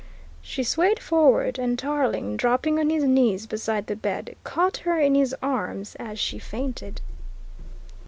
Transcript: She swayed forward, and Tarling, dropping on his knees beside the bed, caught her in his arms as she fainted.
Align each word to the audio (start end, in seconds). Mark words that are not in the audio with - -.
She 0.41 0.63
swayed 0.63 0.97
forward, 0.97 1.59
and 1.59 1.77
Tarling, 1.77 2.35
dropping 2.35 2.79
on 2.79 2.89
his 2.89 3.03
knees 3.03 3.45
beside 3.45 3.85
the 3.85 3.95
bed, 3.95 4.35
caught 4.43 4.77
her 4.77 4.99
in 4.99 5.13
his 5.13 5.35
arms 5.43 5.93
as 5.99 6.17
she 6.17 6.39
fainted. 6.39 7.01